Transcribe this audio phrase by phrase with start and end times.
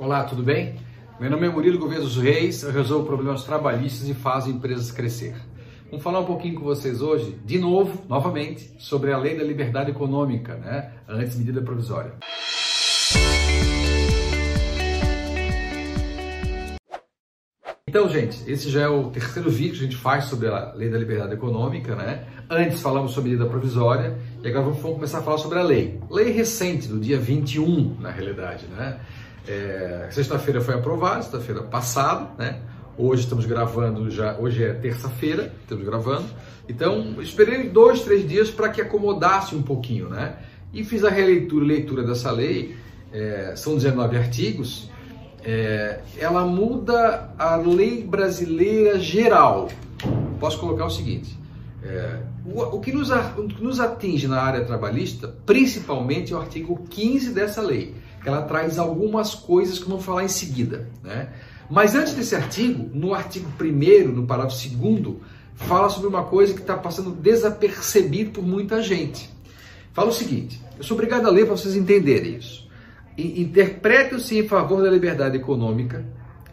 [0.00, 0.76] Olá, tudo bem?
[1.20, 5.36] Meu nome é Murilo Gouveia dos Reis, eu resolvo problemas trabalhistas e faço empresas crescer.
[5.90, 9.90] Vamos falar um pouquinho com vocês hoje, de novo, novamente, sobre a Lei da Liberdade
[9.90, 10.90] Econômica, né?
[11.06, 12.14] Antes medida provisória.
[17.86, 20.88] Então, gente, esse já é o terceiro vídeo que a gente faz sobre a Lei
[20.88, 22.24] da Liberdade Econômica, né?
[22.48, 26.00] Antes falamos sobre medida provisória e agora vamos começar a falar sobre a lei.
[26.08, 28.98] Lei recente, do dia 21, na realidade, né?
[29.46, 32.60] É, Sexta-feira foi aprovada, sexta-feira passada, né?
[32.96, 36.26] Hoje estamos gravando, já hoje é terça-feira, estamos gravando.
[36.68, 40.36] Então, esperei dois, três dias para que acomodasse um pouquinho, né?
[40.72, 42.76] E fiz a releitura leitura dessa lei.
[43.12, 44.90] É, são 19 artigos
[45.44, 49.68] é, ela muda a lei brasileira geral.
[50.38, 51.38] Posso colocar o seguinte:
[51.82, 56.40] é, o, o, que nos, o, que nos, atinge na área trabalhista, principalmente, é o
[56.40, 60.88] artigo 15 dessa lei, ela traz algumas coisas que vamos falar em seguida.
[61.02, 61.28] Né?
[61.68, 65.16] Mas antes desse artigo, no artigo 1, no parágrafo 2,
[65.54, 69.30] fala sobre uma coisa que está passando desapercebido por muita gente.
[69.92, 72.70] Fala o seguinte: eu sou obrigado a ler para vocês entenderem isso
[73.20, 76.04] interpretam-se em favor da liberdade econômica,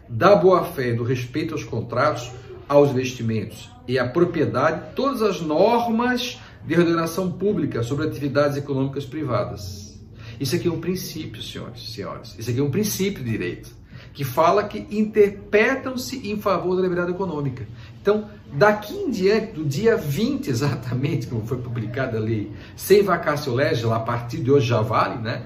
[0.08, 2.30] da boa-fé, do respeito aos contratos,
[2.68, 9.97] aos investimentos e à propriedade todas as normas de ordenação pública sobre atividades econômicas privadas.
[10.40, 12.36] Isso aqui é um princípio, senhores e senhoras.
[12.38, 13.78] Isso aqui é um princípio de direito
[14.12, 17.66] que fala que interpretam-se em favor da liberdade econômica.
[18.00, 23.54] Então, daqui em diante, do dia 20 exatamente, como foi publicada a lei, sem vacácio
[23.54, 25.44] legis, a partir de hoje já vale, né?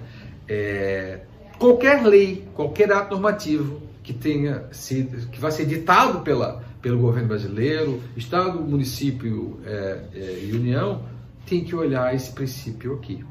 [0.49, 1.21] É,
[1.59, 7.29] qualquer lei, qualquer ato normativo que tenha sido, que vai ser ditado pela, pelo governo
[7.29, 11.03] brasileiro, Estado, município é, é, e União,
[11.47, 13.25] tem que olhar esse princípio aqui.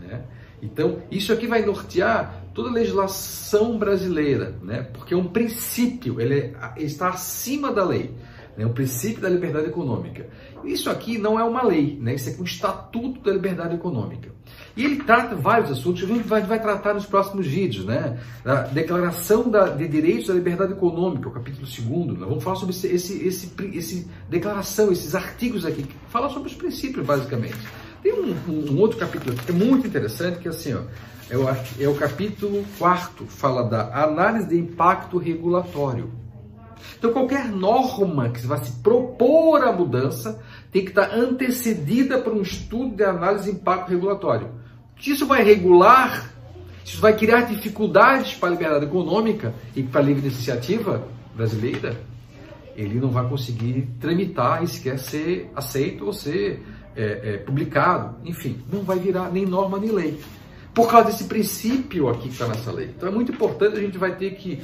[0.00, 0.22] Né?
[0.62, 4.82] Então, isso aqui vai nortear toda a legislação brasileira, né?
[4.94, 8.14] porque é um princípio, ele, é, está acima da lei
[8.56, 10.26] né, o princípio da liberdade econômica.
[10.64, 14.30] Isso aqui não é uma lei, né, isso aqui é um estatuto da liberdade econômica.
[14.76, 18.18] E ele trata vários assuntos que a gente vai, vai tratar nos próximos vídeos, né?
[18.44, 22.18] A Declaração da, de Direitos da Liberdade Econômica, o capítulo 2.
[22.18, 26.48] Nós vamos falar sobre esse, esse, esse, esse declaração, esses artigos aqui, que falam sobre
[26.48, 27.58] os princípios, basicamente.
[28.02, 30.80] Tem um, um, outro capítulo que é muito interessante, que é assim, ó,
[31.30, 31.48] é o,
[31.80, 36.10] é o capítulo 4, fala da análise de impacto regulatório.
[36.98, 40.40] Então, qualquer norma que vai se propor a mudança
[40.70, 44.50] tem que estar antecedida por um estudo de análise de impacto regulatório.
[45.04, 46.32] Isso vai regular,
[46.84, 52.00] isso vai criar dificuldades para a liberdade econômica e para a livre iniciativa brasileira.
[52.76, 56.62] Ele não vai conseguir tramitar e sequer ser aceito ou ser
[56.96, 58.16] é, é, publicado.
[58.24, 60.20] Enfim, não vai virar nem norma nem lei
[60.74, 62.90] por causa desse princípio aqui que está nessa lei.
[62.96, 64.60] Então é muito importante, a gente vai ter que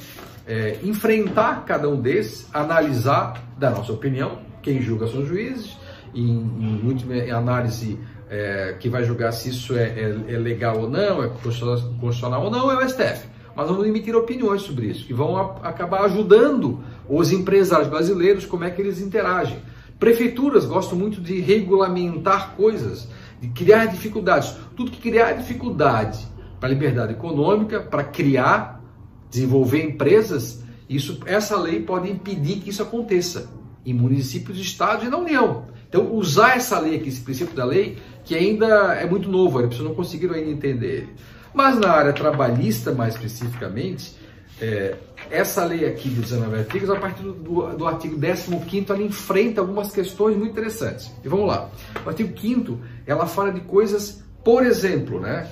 [0.47, 5.77] é, enfrentar cada um desses, analisar, da nossa opinião, quem julga são os juízes,
[6.13, 10.89] em, em última análise é, que vai julgar se isso é, é, é legal ou
[10.89, 13.27] não, é constitucional ou não, é o STF.
[13.55, 18.63] Mas vamos emitir opiniões sobre isso, que vão a, acabar ajudando os empresários brasileiros como
[18.63, 19.59] é que eles interagem.
[19.99, 23.07] Prefeituras gostam muito de regulamentar coisas
[23.41, 24.55] de criar dificuldades.
[24.75, 26.27] Tudo que criar dificuldade
[26.59, 28.81] para a liberdade econômica, para criar,
[29.29, 33.49] desenvolver empresas, isso, essa lei pode impedir que isso aconteça
[33.85, 35.65] em municípios, estados e na União.
[35.87, 39.67] Então, usar essa lei aqui, esse princípio da lei, que ainda é muito novo, as
[39.67, 41.09] pessoas não conseguiram ainda entender ele.
[41.53, 44.15] Mas na área trabalhista, mais especificamente,
[44.61, 44.95] é,
[45.31, 47.33] essa lei aqui de 19 artigos, a partir do,
[47.77, 51.11] do artigo 15, ela enfrenta algumas questões muito interessantes.
[51.23, 51.69] E vamos lá.
[52.05, 55.49] O artigo 5 ela fala de coisas, por exemplo, né?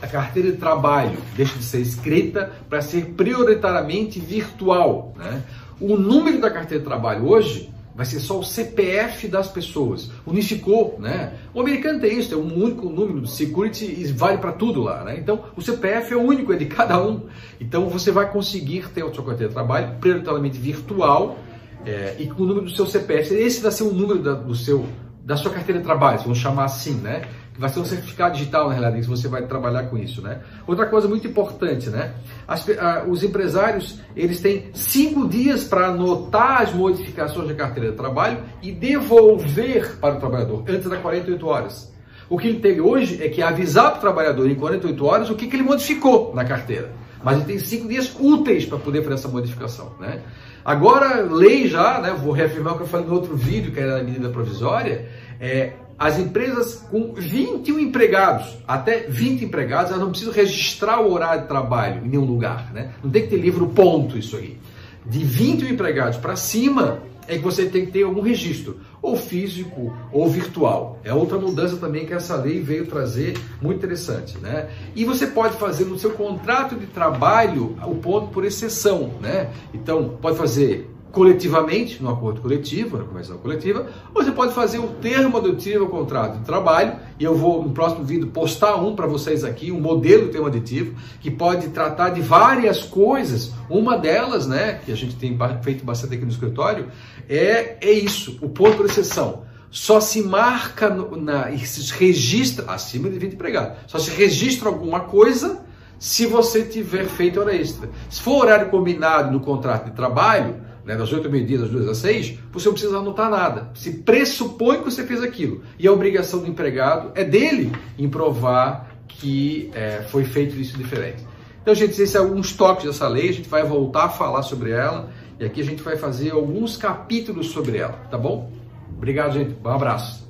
[0.00, 5.12] A carteira de trabalho deixa de ser escrita para ser prioritariamente virtual.
[5.16, 5.42] Né?
[5.80, 10.08] O número da carteira de trabalho hoje vai ser só o CPF das pessoas.
[10.24, 11.32] Unificou, né?
[11.52, 15.02] O americano tem isso, tem um único número de security e vale para tudo lá,
[15.02, 15.18] né?
[15.18, 17.22] Então, o CPF é o único, é de cada um.
[17.60, 21.40] Então, você vai conseguir ter a sua carteira de trabalho prioritariamente virtual
[21.84, 23.34] é, e com o número do seu CPF.
[23.34, 24.86] Esse vai ser o número da, do seu,
[25.24, 27.22] da sua carteira de trabalho, vamos chamar assim, né?
[27.58, 30.40] Vai ser um certificado digital, na realidade, se você vai trabalhar com isso, né?
[30.66, 32.14] Outra coisa muito importante, né?
[32.46, 37.96] As, a, os empresários, eles têm cinco dias para anotar as modificações da carteira de
[37.96, 41.92] trabalho e devolver para o trabalhador, antes das 48 horas.
[42.30, 45.34] O que ele tem hoje é que avisar para o trabalhador em 48 horas o
[45.34, 46.92] que, que ele modificou na carteira.
[47.24, 50.20] Mas ele tem cinco dias úteis para poder fazer essa modificação, né?
[50.64, 52.12] Agora, lei já, né?
[52.12, 55.08] Vou reafirmar o que eu falei no outro vídeo, que era a medida provisória,
[55.40, 61.42] é, as empresas com 21 empregados, até 20 empregados, elas não precisam registrar o horário
[61.42, 62.92] de trabalho em nenhum lugar, né?
[63.02, 64.58] Não tem que ter livro ponto isso aí.
[65.04, 69.94] De 21 empregados para cima, é que você tem que ter algum registro, ou físico
[70.10, 70.98] ou virtual.
[71.04, 74.70] É outra mudança também que essa lei veio trazer, muito interessante, né?
[74.96, 79.50] E você pode fazer no seu contrato de trabalho o ponto por exceção, né?
[79.74, 84.88] Então, pode fazer coletivamente, no acordo coletivo, na convenção coletiva, ou você pode fazer um
[84.94, 89.06] termo aditivo ao contrato de trabalho, e eu vou no próximo vídeo postar um para
[89.06, 93.52] vocês aqui, um modelo de termo aditivo, que pode tratar de várias coisas.
[93.68, 96.88] Uma delas, né, que a gente tem feito bastante aqui no escritório,
[97.28, 99.42] é, é isso, o ponto por exceção.
[99.70, 105.00] Só se marca no, na, se registra, acima de 20 empregados, só se registra alguma
[105.00, 105.67] coisa
[105.98, 107.88] se você tiver feito hora extra.
[108.08, 111.98] Se for horário combinado no contrato de trabalho, né, das 8 meio-dia, das 2 às
[111.98, 113.70] 6, você não precisa anotar nada.
[113.74, 115.62] Se pressupõe que você fez aquilo.
[115.78, 121.26] E a obrigação do empregado é dele em provar que é, foi feito isso diferente.
[121.60, 124.70] Então, gente, esses são alguns toques dessa lei, a gente vai voltar a falar sobre
[124.70, 128.50] ela e aqui a gente vai fazer alguns capítulos sobre ela, tá bom?
[128.96, 129.56] Obrigado, gente.
[129.62, 130.27] Um abraço.